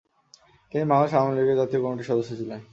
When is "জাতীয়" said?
1.61-1.79